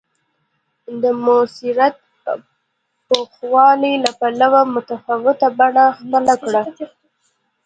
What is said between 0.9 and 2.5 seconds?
د موثریت او